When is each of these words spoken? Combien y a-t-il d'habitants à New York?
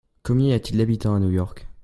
Combien 0.23 0.47
y 0.47 0.53
a-t-il 0.53 0.79
d'habitants 0.79 1.13
à 1.13 1.19
New 1.19 1.29
York? 1.29 1.67